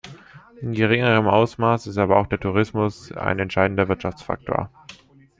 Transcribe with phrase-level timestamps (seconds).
[0.61, 4.71] In geringerem Ausmaß ist aber auch der Tourismus ein entscheidender Wirtschaftsfaktor.